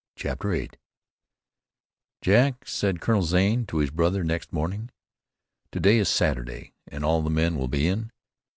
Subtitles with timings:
[0.15, 0.71] CHAPTER VIII
[2.23, 4.89] "Jack," said Colonel Zane to his brother next morning,
[5.73, 8.09] "to day is Saturday and all the men will be in.